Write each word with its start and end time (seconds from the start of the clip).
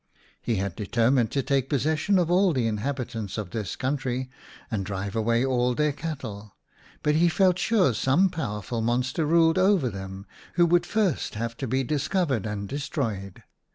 He 0.41 0.55
had 0.55 0.75
determined 0.75 1.29
to 1.29 1.43
take 1.43 1.69
possession 1.69 2.17
of 2.17 2.31
all 2.31 2.53
the 2.53 2.65
in 2.65 2.77
habitants 2.77 3.37
of 3.37 3.51
this 3.51 3.75
country 3.75 4.31
and 4.71 4.83
drive 4.83 5.15
away 5.15 5.45
all 5.45 5.75
their 5.75 5.91
cattle, 5.91 6.55
but 7.03 7.13
he 7.13 7.29
felt 7.29 7.59
sure 7.59 7.93
some 7.93 8.27
powerful 8.31 8.81
monster 8.81 9.27
ruled 9.27 9.59
over 9.59 9.91
them 9.91 10.25
who 10.55 10.65
would 10.65 10.87
first 10.87 11.35
have 11.35 11.55
to 11.57 11.67
be 11.67 11.83
dis 11.83 12.07
covered 12.07 12.47
and 12.47 12.67
destroyed. 12.67 13.43